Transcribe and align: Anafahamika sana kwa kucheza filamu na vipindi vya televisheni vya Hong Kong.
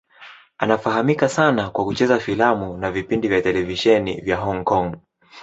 Anafahamika 0.57 1.29
sana 1.29 1.69
kwa 1.69 1.85
kucheza 1.85 2.19
filamu 2.19 2.77
na 2.77 2.91
vipindi 2.91 3.27
vya 3.27 3.41
televisheni 3.41 4.21
vya 4.21 4.37
Hong 4.37 4.63
Kong. 4.63 4.95